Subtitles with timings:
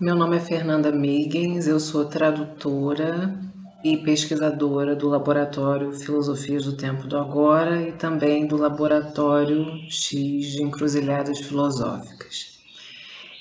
[0.00, 3.36] Meu nome é Fernanda Migens, eu sou tradutora
[3.82, 10.62] e pesquisadora do Laboratório Filosofias do Tempo do Agora e também do Laboratório X de
[10.62, 12.60] Encruzilhadas Filosóficas.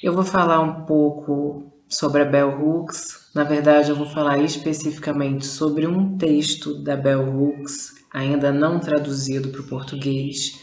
[0.01, 5.45] Eu vou falar um pouco sobre a Bell Hooks, na verdade, eu vou falar especificamente
[5.45, 10.59] sobre um texto da Bell Hooks, ainda não traduzido para o português,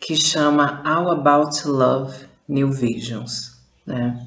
[0.00, 3.56] que chama All About Love New Visions.
[3.86, 4.26] Né?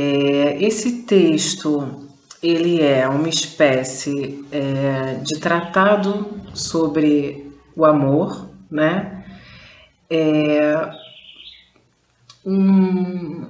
[0.00, 2.08] É, esse texto
[2.40, 9.24] ele é uma espécie é, de tratado sobre o amor, né?
[10.08, 10.88] É
[12.46, 13.44] um,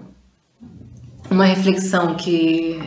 [1.30, 2.80] uma reflexão que,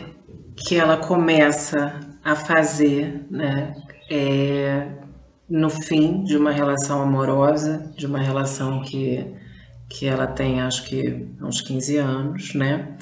[0.56, 3.76] que ela começa a fazer, né?
[4.10, 4.88] É,
[5.48, 9.24] no fim de uma relação amorosa, de uma relação que,
[9.88, 12.96] que ela tem acho que uns 15 anos, né?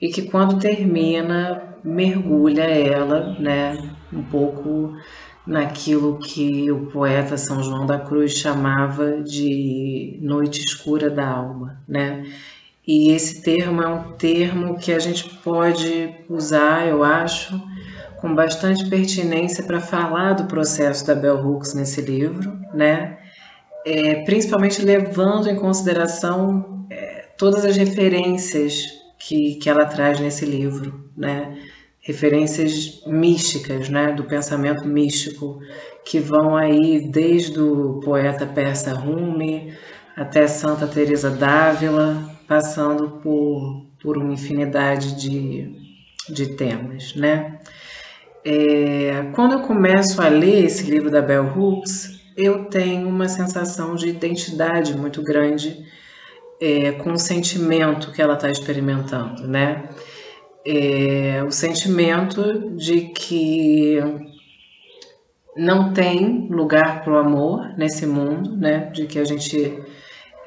[0.00, 3.76] E que quando termina mergulha ela, né,
[4.12, 4.96] um pouco
[5.46, 12.24] naquilo que o poeta São João da Cruz chamava de noite escura da alma, né?
[12.86, 17.60] E esse termo é um termo que a gente pode usar, eu acho,
[18.16, 23.18] com bastante pertinência para falar do processo da Bell Hooks nesse livro, né?
[23.86, 31.04] É, principalmente levando em consideração é, todas as referências que, que ela traz nesse livro,
[31.16, 31.58] né?
[32.00, 34.12] Referências místicas, né?
[34.12, 35.60] Do pensamento místico,
[36.04, 39.74] que vão aí desde o poeta persa Rumi
[40.16, 42.16] até Santa Teresa d'Ávila,
[42.48, 45.70] passando por, por uma infinidade de,
[46.28, 47.58] de temas, né?
[48.42, 53.94] É, quando eu começo a ler esse livro da Bell Hooks, eu tenho uma sensação
[53.94, 55.84] de identidade muito grande
[56.60, 59.88] é, com o sentimento que ela está experimentando, né?
[60.66, 63.98] É, o sentimento de que
[65.56, 68.90] não tem lugar para o amor nesse mundo, né?
[68.92, 69.82] De que a gente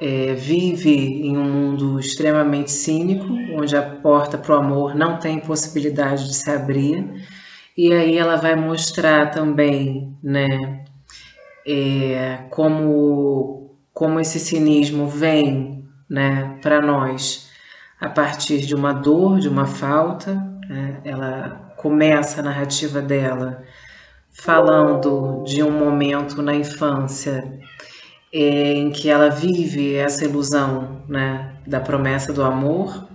[0.00, 5.40] é, vive em um mundo extremamente cínico, onde a porta para o amor não tem
[5.40, 7.26] possibilidade de se abrir.
[7.76, 10.84] E aí ela vai mostrar também, né?
[11.66, 15.83] É, como como esse cinismo vem
[16.14, 17.50] né, para nós
[18.00, 20.34] a partir de uma dor, de uma falta.
[20.68, 21.00] Né?
[21.04, 23.64] Ela começa a narrativa dela
[24.30, 27.60] falando de um momento na infância
[28.32, 33.08] em que ela vive essa ilusão né, da promessa do amor.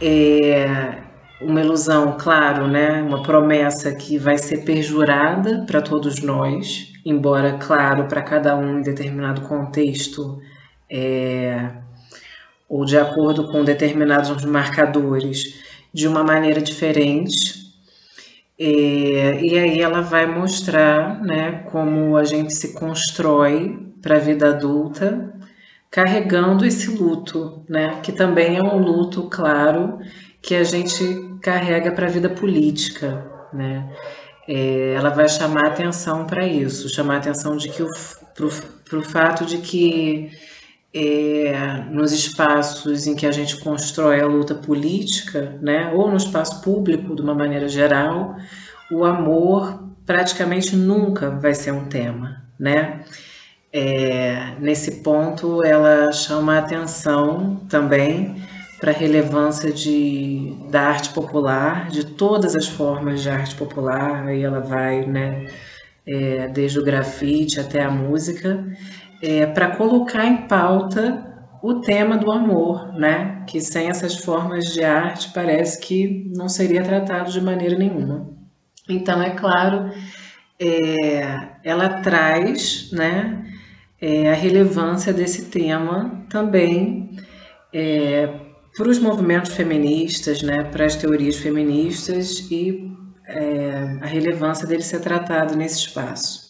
[0.00, 0.98] É
[1.40, 8.06] uma ilusão, claro, né, uma promessa que vai ser perjurada para todos nós, embora, claro,
[8.06, 10.38] para cada um em determinado contexto
[10.90, 11.70] é,
[12.70, 15.60] ou de acordo com determinados marcadores
[15.92, 17.58] de uma maneira diferente.
[18.56, 24.50] É, e aí ela vai mostrar né, como a gente se constrói para a vida
[24.50, 25.34] adulta
[25.90, 29.98] carregando esse luto, né, que também é um luto, claro,
[30.40, 31.02] que a gente
[31.42, 33.26] carrega para a vida política.
[33.52, 33.90] Né?
[34.46, 37.84] É, ela vai chamar atenção para isso, chamar atenção de que
[38.34, 40.30] para o fato de que
[40.92, 46.60] é, nos espaços em que a gente constrói a luta política, né, ou no espaço
[46.62, 48.36] público de uma maneira geral,
[48.90, 53.04] o amor praticamente nunca vai ser um tema, né?
[53.72, 58.42] É, nesse ponto, ela chama a atenção também
[58.80, 64.42] para a relevância de, da arte popular, de todas as formas de arte popular, aí
[64.42, 65.46] ela vai, né,
[66.04, 68.66] é, desde o grafite até a música,
[69.22, 71.26] é, para colocar em pauta
[71.62, 73.44] o tema do amor, né?
[73.46, 78.28] Que sem essas formas de arte parece que não seria tratado de maneira nenhuma.
[78.88, 79.90] Então, é claro,
[80.58, 83.44] é, ela traz, né,
[84.00, 87.10] é, a relevância desse tema também
[87.72, 88.28] é,
[88.76, 92.90] para os movimentos feministas, né, para as teorias feministas e
[93.26, 96.49] é, a relevância dele ser tratado nesse espaço.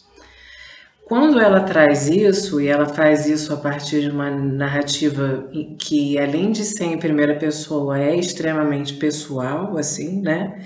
[1.11, 5.45] Quando ela traz isso, e ela faz isso a partir de uma narrativa
[5.77, 10.65] que, além de ser em primeira pessoa, é extremamente pessoal, assim, né?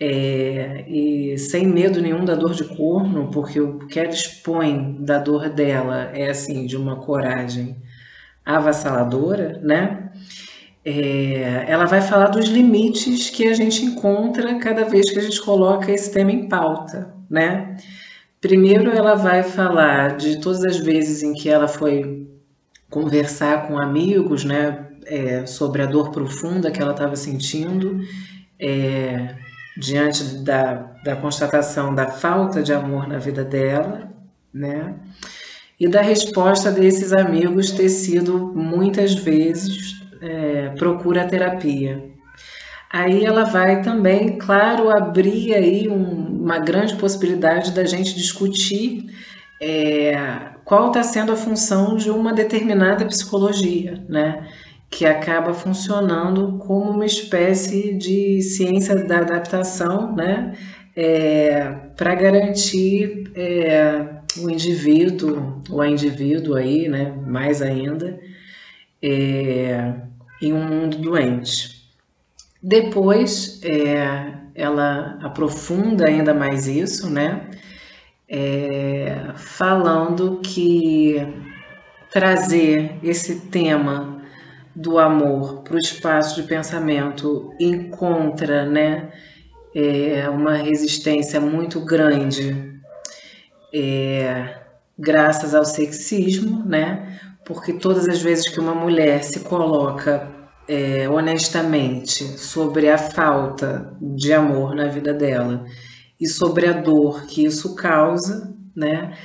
[0.00, 5.20] É, e sem medo nenhum da dor de corno, porque o que ela expõe da
[5.20, 7.76] dor dela é, assim, de uma coragem
[8.44, 10.10] avassaladora, né?
[10.84, 15.40] É, ela vai falar dos limites que a gente encontra cada vez que a gente
[15.40, 17.76] coloca esse tema em pauta, né?
[18.46, 22.28] Primeiro, ela vai falar de todas as vezes em que ela foi
[22.88, 27.98] conversar com amigos, né, é, sobre a dor profunda que ela estava sentindo
[28.56, 29.34] é,
[29.76, 34.12] diante da, da constatação da falta de amor na vida dela,
[34.54, 34.94] né?
[35.80, 42.15] E da resposta desses amigos ter sido muitas vezes é, procura terapia.
[42.90, 49.06] Aí ela vai também, claro, abrir aí um, uma grande possibilidade da gente discutir
[49.60, 50.16] é,
[50.64, 54.48] qual está sendo a função de uma determinada psicologia, né?
[54.90, 60.54] Que acaba funcionando como uma espécie de ciência da adaptação, né?
[60.94, 61.60] É,
[61.96, 64.06] para garantir é,
[64.38, 67.12] o indivíduo, ou a indivíduo aí, né?
[67.26, 68.18] Mais ainda,
[69.02, 69.94] é,
[70.40, 71.75] em um mundo doente.
[72.68, 77.48] Depois, é, ela aprofunda ainda mais isso, né?
[78.28, 81.14] É, falando que
[82.10, 84.20] trazer esse tema
[84.74, 89.12] do amor para o espaço de pensamento encontra, né?
[89.72, 92.80] É, uma resistência muito grande,
[93.72, 94.56] é,
[94.98, 97.16] graças ao sexismo, né?
[97.44, 100.34] Porque todas as vezes que uma mulher se coloca
[100.68, 105.64] é, honestamente sobre a falta de amor na vida dela
[106.20, 109.16] e sobre a dor que isso causa, né?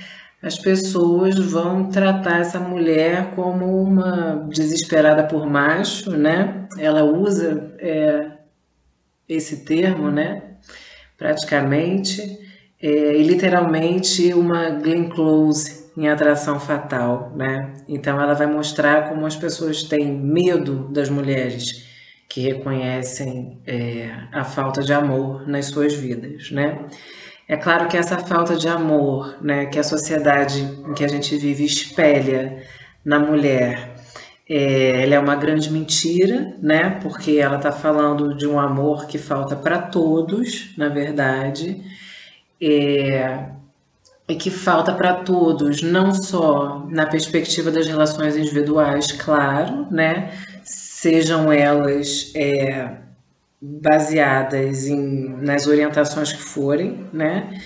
[0.42, 6.68] As pessoas vão tratar essa mulher como uma desesperada por macho, né?
[6.80, 8.32] Ela usa é,
[9.30, 10.42] esse termo, né?
[11.18, 12.40] Praticamente,
[12.82, 17.74] é, e literalmente uma Glenn Close em atração fatal, né?
[17.88, 21.90] Então ela vai mostrar como as pessoas têm medo das mulheres
[22.30, 26.86] que reconhecem é, a falta de amor nas suas vidas, né?
[27.48, 31.36] É claro que essa falta de amor, né, que a sociedade em que a gente
[31.36, 32.64] vive espelha
[33.04, 33.96] na mulher,
[34.50, 36.92] é, ela é uma grande mentira, né?
[37.02, 41.84] Porque ela está falando de um amor que falta para todos, na verdade.
[42.62, 43.50] É,
[44.32, 50.32] e que falta para todos, não só na perspectiva das relações individuais, claro, né?
[50.64, 52.92] Sejam elas é,
[53.62, 57.60] baseadas em, nas orientações que forem, né?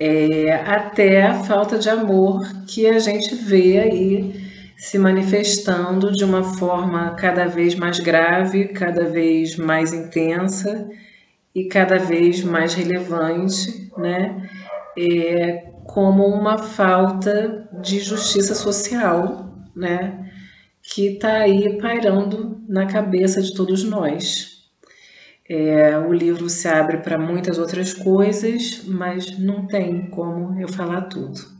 [0.00, 6.42] É, até a falta de amor que a gente vê aí se manifestando de uma
[6.42, 10.90] forma cada vez mais grave, cada vez mais intensa
[11.54, 14.50] e cada vez mais relevante, né?
[15.02, 20.30] É, como uma falta de justiça social, né?
[20.82, 24.68] Que está aí pairando na cabeça de todos nós.
[25.48, 31.02] É, o livro se abre para muitas outras coisas, mas não tem como eu falar
[31.02, 31.59] tudo.